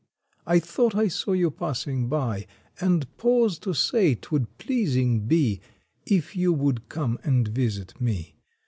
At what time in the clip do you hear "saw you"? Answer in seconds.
1.09-1.51